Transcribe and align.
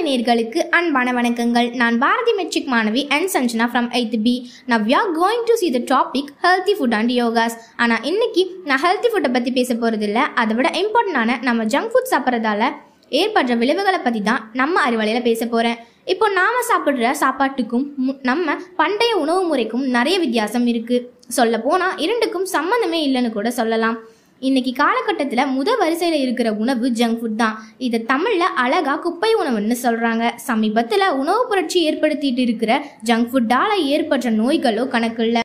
Arivalai 0.00 0.12
நேர்களுக்கு 0.16 0.60
அன்பான 0.76 1.08
வணக்கங்கள். 1.16 1.66
நான் 1.80 1.96
பாரதி 2.02 2.32
மெட்ரிக் 2.38 2.68
மாணவி 2.74 3.02
and 3.14 3.30
Sanjana 3.32 3.66
from 3.72 3.88
eighth 3.98 4.14
B 4.26 4.32
now 4.72 4.84
we 4.86 4.92
are 4.98 5.10
going 5.18 5.42
to 5.48 5.54
see 5.62 5.66
the 5.74 5.80
topic 5.90 6.30
healthy 6.44 6.74
food 6.78 6.94
and 6.98 7.12
yogas 7.18 7.56
ஆனால் 7.84 8.04
இன்னைக்கு 8.10 8.42
நான் 8.68 8.80
ஹெல்த்தி 8.84 9.08
ஃபுட்டை 9.12 9.30
பற்றி 9.34 9.50
பேச 9.58 9.74
போகிறது 9.82 10.06
இல்லை 10.08 10.22
அதை 10.42 10.54
விட 10.58 10.68
இம்பார்ட்டண்டான 10.82 11.36
நம்ம 11.48 11.66
ஜங்க் 11.74 11.90
ஃபுட் 11.94 12.10
சாப்பிட்றதால 12.12 12.70
ஏற்படுற 13.20 13.56
விளைவுகளை 13.62 14.00
பற்றி 14.06 14.22
தான் 14.30 14.44
நம்ம 14.60 14.84
அறிவாளையில் 14.86 15.26
பேச 15.28 15.40
போகிறேன் 15.46 15.78
இப்போ 16.14 16.28
நாம் 16.38 16.68
சாப்பிட்ற 16.70 17.12
சாப்பாட்டுக்கும் 17.24 17.86
நம்ம 18.30 18.56
பண்டைய 18.80 19.12
உணவு 19.24 19.42
முறைக்கும் 19.50 19.84
நிறைய 19.98 20.18
வித்தியாசம் 20.24 20.68
இருக்குது 20.74 21.04
சொல்ல 21.38 21.58
போனால் 21.66 21.98
இரண்டுக்கும் 22.06 22.48
சம்மந்தமே 22.56 23.00
இல்லைன்னு 23.08 23.36
கூட 23.36 23.50
சொல்லலாம். 23.60 23.98
இன்னைக்கு 24.42 24.72
காலகட்டத்தில் 24.72 25.50
முத 25.56 25.70
வரிசையில் 25.76 26.20
இருக்கிற 26.20 26.52
உணவு 26.52 26.88
ஜங்க் 26.90 27.18
ஃபுட் 27.20 27.36
தான். 27.36 27.56
இதை 27.78 27.98
தமிழில் 28.04 28.54
அழகாக 28.54 29.00
குப்பை 29.00 29.30
உணவுன்னு 29.34 29.76
சொல்கிறாங்க 29.82 30.32
சமீபத்தில் 30.36 31.06
உணவு 31.14 31.42
புரட்சி 31.48 31.78
ஏற்படுத்திட்டு 31.90 32.38
இருக்கிற 32.38 32.72
ஜங்க் 33.04 33.30
ஃபுட்டால் 33.32 33.76
ஏற்பட்ட 33.86 34.30
நோய்களோ 34.30 34.88
கணக்கு 34.88 35.24
இல்லை 35.24 35.42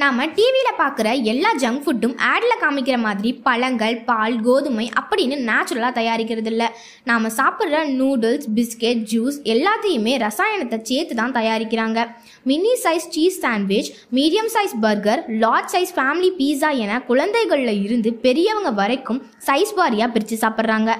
நாம் 0.00 0.20
டிவியில் 0.36 0.78
பார்க்குற 0.78 1.08
எல்லா 1.30 1.48
ஜங்க் 1.62 1.80
ஃபுட்டும் 1.84 2.14
ஆடில் 2.28 2.60
காமிக்கிற 2.60 2.96
மாதிரி 3.04 3.30
பழங்கள் 3.46 3.96
பால் 4.06 4.36
கோதுமை 4.46 4.86
அப்படின்னு 5.00 5.36
நேச்சுரலாக 5.48 5.92
தயாரிக்கிறது 5.98 6.50
இல்லை. 6.52 6.68
நாம் 7.10 7.26
சாப்பிட்ற 7.38 7.80
நூடுல்ஸ் 7.98 8.46
பிஸ்கெட் 8.58 9.02
ஜூஸ் 9.12 9.36
எல்லாத்தையுமே 9.54 10.14
ரசாயனத்தை 10.24 10.78
சேர்த்து 10.90 11.16
தான் 11.18 11.34
தயாரிக்கிறாங்க. 11.38 12.06
Mini 12.50 12.72
size 12.84 13.08
cheese 13.16 13.38
sandwich 13.44 13.90
medium 14.18 14.50
size 14.54 14.74
burger 14.86 15.22
large 15.44 15.70
size 15.74 15.92
family 15.98 16.30
pizza 16.40 16.70
என 16.84 16.96
குழந்தைகளில் 17.10 17.82
இருந்து 17.86 18.12
பெரியவங்க 18.24 18.72
வரைக்கும் 18.80 19.20
சைஸ் 19.48 19.74
வாரியாக 19.80 20.10
பிரித்து 20.16 20.38
சாப்பிட்றாங்க. 20.46 20.90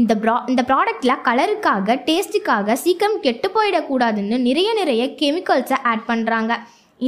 இந்த 0.00 0.12
ப்ரா 0.24 0.36
இந்த 0.50 0.64
ப்ராடக்டில் 0.72 1.22
கலருக்காக 1.30 2.00
டேஸ்ட்டுக்காக 2.10 2.78
சீக்கிரம் 2.84 3.18
கெட்டு 3.28 3.50
போயிடக்கூடாதுன்னு 3.56 4.38
நிறைய 4.48 4.68
நிறைய 4.82 5.04
கெமிக்கல்ஸை 5.22 5.80
ஆட் 5.92 6.06
பண்ணுறாங்க 6.12 6.52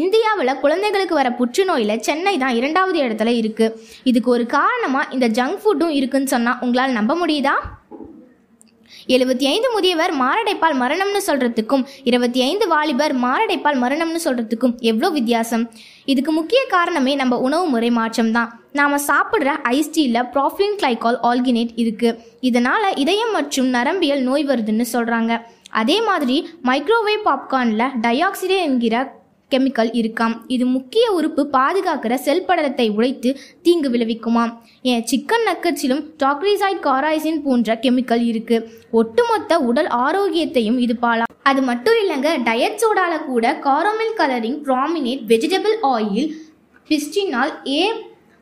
இந்தியாவில் 0.00 0.58
குழந்தைகளுக்கு 0.60 1.14
வர 1.14 1.30
புற்றுநோயில் 1.30 2.00
சென்னை 2.00 2.38
தான் 2.38 2.56
இரண்டாவது 2.58 2.98
இடத்துல 3.00 3.30
இருக்குது 3.40 3.74
இதுக்கு 4.04 4.30
ஒரு 4.30 4.46
காரணமாக 4.46 5.12
இந்த 5.12 5.28
ஜங்க் 5.28 5.60
ஃபுட்டும் 5.62 5.88
இருக்குன்னு 5.88 6.26
சொன்னால் 6.26 6.60
உங்களால் 6.60 6.92
நம்ப 6.92 7.14
முடியுதா? 7.14 7.54
எழுபத்தி 9.06 9.44
ஐந்து 9.52 9.68
முதியவர் 9.74 10.12
மாரடைப்பால் 10.22 10.76
மரணம்னு 10.82 11.20
சொல்கிறதுக்கும் 11.26 11.84
இருபத்தி 12.02 12.40
ஐந்து 12.40 12.68
வாலிபர் 12.68 13.14
மாரடைப்பால் 13.14 13.78
மரணம்னு 13.84 14.20
சொல்கிறதுக்கும் 14.24 14.74
எவ்வளோ 14.80 15.08
வித்தியாசம்? 15.08 15.70
இதுக்கு 16.04 16.32
முக்கிய 16.32 16.66
காரணமே 16.66 17.14
நம்ம 17.14 17.38
உணவு 17.38 17.66
முறை 17.66 17.90
மாற்றம் 17.90 18.32
தான். 18.32 18.50
நாம் 18.72 18.98
சாப்பிட்ற 19.08 19.54
ஐஸ் 19.62 19.90
ப்ராஃபின் 20.34 20.76
கிளைகால் 20.82 21.18
ஆல்கினேட் 21.30 21.72
இருக்குது 21.76 22.18
இதனால் 22.40 22.94
இதயம் 22.94 23.30
மற்றும் 23.30 23.70
நரம்பியல் 23.70 24.22
நோய் 24.22 24.46
வருதுன்னு 24.46 24.86
சொல்கிறாங்க 24.92 25.40
அதே 25.70 26.00
மாதிரி 26.02 26.48
மைக்ரோவேவ் 26.64 27.26
பாப்கார்னில் 27.26 27.92
டயாக்சிடே 28.06 28.58
என்கிற 28.60 29.21
கெமிக்கல் 29.54 29.90
இருக்காம். 30.00 30.34
இது 30.54 30.64
முக்கிய 30.76 31.04
உறுப்பு 31.18 31.42
பாதுகாக்கிற 31.56 32.14
செல் 32.26 32.44
படலத்தை 32.48 32.86
உடைத்து 32.96 33.32
தீங்கு 33.66 33.90
விளைவிக்குமாம். 33.94 34.52
ஏன் 34.92 35.04
சிக்கன் 35.10 35.46
நக்கச்சிலும் 35.48 36.02
டாக்ரிசைட் 36.22 36.80
காராய்சின் 36.88 37.42
போன்ற 37.46 37.78
கெமிக்கல் 37.84 38.24
இருக்கு. 38.30 38.58
ஒட்டுமொத்த 39.00 39.60
உடல் 39.70 39.90
ஆரோக்கியத்தையும் 40.04 40.78
இது 40.86 40.96
பாலா. 41.04 41.26
அது 41.50 41.60
மட்டும் 41.68 41.98
இல்லைங்க 42.02 42.30
டயட் 42.48 42.80
சோடால 42.82 43.14
கூட 43.28 43.44
caramel 43.66 44.16
colouring 44.22 44.58
brominated 44.68 45.22
vegetable 45.32 45.76
oil 45.94 46.30
bisphenol 46.88 47.52
A 47.74 47.82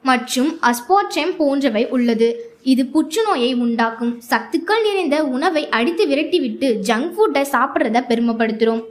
மற்றும் 0.05 0.51
அஸ்பார்ச்செம் 0.69 1.33
போன்றவை 1.41 1.83
உள்ளது. 1.97 2.29
இது 2.73 2.83
புற்றுநோயை 2.95 3.51
உண்டாக்கும். 3.65 4.13
சத்துக்கள் 4.31 4.83
நிறைந்த 4.87 5.17
உணவை 5.35 5.63
அடித்து 5.79 6.05
விரட்டிவிட்டு 6.11 6.69
ஜங்க் 6.89 7.13
ஃபுட்டை 7.17 7.43
சாப்பிட்றத 7.55 8.01
பெருமைப்படுத்துகிறோம் 8.11 8.83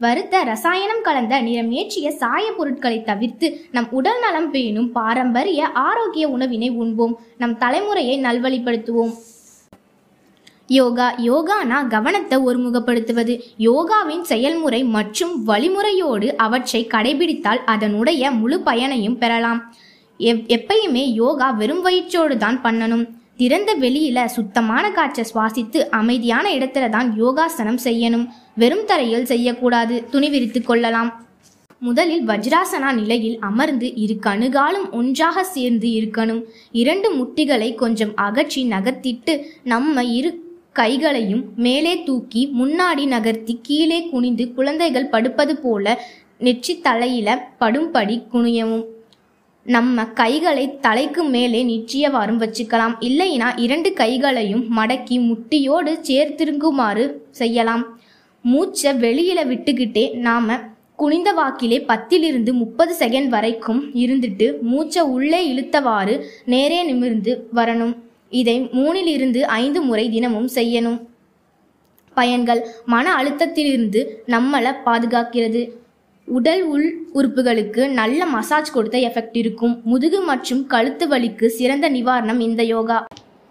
வறுத்த 0.00 0.42
ரசாயனம் 0.42 1.02
கலந்த 1.02 1.34
நிறமேற்றிய 1.42 2.08
சாய 2.08 2.52
பொருட்களை 2.56 3.02
தவிர்த்து 3.02 3.46
நம் 3.72 3.86
உடல் 3.90 4.20
நலம் 4.20 4.50
பேணும் 4.50 4.88
பாரம்பரிய 4.92 5.68
ஆரோக்கிய 5.72 6.28
உணவினை 6.28 6.68
உண்போம். 6.68 7.14
நம் 7.38 7.54
தலைமுறையை 7.58 8.16
நல்வழிப்படுத்துவோம். 8.26 9.14
யோகா 10.66 11.14
யோகானா 11.28 11.78
கவனத்தை 11.88 12.38
ஒருமுகப்படுத்துவது. 12.38 13.34
யோகாவின் 13.58 14.22
செயல்முறை 14.22 14.84
மற்றும் 14.84 15.44
வழிமுறையோடு 15.44 16.36
அவற்றை 16.36 16.86
கடைபிடித்தால் 16.94 17.62
அதனுடைய 17.74 18.30
முழு 18.30 18.60
பயனையும் 18.60 19.18
பெறலாம். 19.18 19.60
எப் 20.18 20.46
எப்பயுமே 20.56 21.04
யோகா 21.22 21.50
வெறும் 21.50 21.84
வயிற்றோடு 21.86 22.36
தான் 22.36 22.62
பண்ணணும். 22.62 23.06
திறந்த 23.40 23.70
வெளியில 23.80 24.24
சுத்தமான 24.24 24.84
காற்றை 24.90 25.24
சுவாசித்து 25.30 25.78
அமைதியான 26.00 26.46
இடத்துல 26.56 26.88
தான் 26.88 27.08
யோகாசனம் 27.22 27.80
செய்யணும். 27.84 28.26
வெறும் 28.54 28.84
தரையில் 28.86 29.30
செய்யக்கூடாது. 29.32 29.96
துணி 30.12 30.28
விரித்து 30.28 30.62
கொள்ளலாம். 30.62 31.10
முதலில் 31.78 32.24
வஜ்ராசனா 32.28 32.90
நிலையில் 33.00 33.38
அமர்ந்து 33.48 33.88
இரு 34.04 34.14
கணுகாலும் 34.26 34.86
ஒன்றாக 34.90 35.44
சேர்ந்து 35.54 35.88
இருக்கணும். 35.98 36.40
இரண்டு 36.82 37.08
முட்டிகளை 37.18 37.74
கொஞ்சம் 37.74 38.14
அகற்றி 38.26 38.62
நகர்த்திட்டு 38.68 39.34
நம்ம 39.72 40.04
இரு 40.18 40.30
கைகளையும் 40.72 41.44
மேலே 41.56 41.92
தூக்கி 42.02 42.42
முன்னாடி 42.60 43.04
நகர்த்தி 43.06 43.54
கீழே 43.62 44.00
குனிந்து 44.12 44.46
குழந்தைகள் 44.52 45.12
படுப்பது 45.16 45.56
போல 45.56 45.96
நெற்றி 46.38 46.74
தலையில 46.80 47.28
படும்படி 47.60 48.16
குனியவும். 48.32 48.84
நம்ம 49.64 50.04
கைகளை 50.04 50.78
தலைக்கு 50.80 51.22
மேலே 51.24 51.64
நிற்றியவாறும் 51.64 52.40
வச்சுக்கலாம். 52.42 52.94
இல்லைனா 53.00 53.58
இரண்டு 53.58 53.92
கைகளையும் 53.92 54.64
மடக்கி 54.76 55.16
முட்டியோடு 55.20 55.92
சேர்த்திருக்குமாறு 56.08 57.10
செய்யலாம். 57.30 57.98
மூச்சை 58.42 58.92
வெளியில 58.92 59.38
விட்டுக்கிட்டே 59.42 60.14
நாம 60.14 60.58
குனிந்த 60.96 61.32
வாக்கிலே 61.32 61.84
பத்திலிருந்து 61.88 62.52
முப்பது 62.52 62.94
செகண்ட் 62.98 63.28
வரைக்கும் 63.28 63.90
இருந்துட்டு 63.94 64.60
மூச்சை 64.60 65.02
உள்ளே 65.02 65.40
இழுத்தவாறு 65.52 66.22
நேரே 66.44 66.82
நிமிர்ந்து 66.82 67.48
வரணும். 67.54 67.94
இதை 68.30 68.60
மூணிலிருந்து 68.60 69.40
ஐந்து 69.40 69.80
முறை 69.80 70.10
தினமும் 70.10 70.48
செய்யணும். 70.54 71.00
பயன்கள் 72.14 72.66
மன 72.86 73.14
அழுத்தத்திலிருந்து 73.22 74.06
நம்மளை 74.26 74.74
பாதுகாக்கிறது. 74.84 75.70
உடல் 76.26 76.62
உள் 76.64 76.86
உறுப்புகளுக்கு 77.14 77.88
நல்ல 77.88 78.26
மசாஜ் 78.26 78.72
கொடுத்த 78.72 78.98
எஃபெக்ட் 78.98 79.36
இருக்கும். 79.40 79.74
முதுகு 79.84 80.20
மற்றும் 80.20 80.66
கழுத்து 80.66 81.08
வலிக்கு 81.08 81.46
சிறந்த 81.46 81.90
நிவாரணம் 81.90 82.40
இந்த 82.40 82.62
யோகா. 82.62 83.04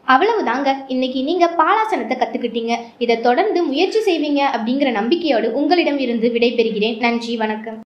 அவ்வளவுதாங்க. 0.07 0.69
இன்னைக்கு 0.87 1.23
நீங்க 1.23 1.45
பாலாசனத்தை 1.59 2.17
கத்துக்கிட்டீங்க. 2.17 2.75
இதை 2.97 3.21
தொடர்ந்து 3.21 3.63
முயற்சி 3.63 3.99
செய்வீங்க 3.99 4.41
அப்படிங்கிற 4.55 4.91
நம்பிக்கையோடு 4.91 5.53
உங்களிடம் 5.53 5.99
இருந்து 5.99 6.29
விடைபெறுகிறேன். 6.29 6.99
நன்றி 6.99 7.37
வணக்கம். 7.37 7.79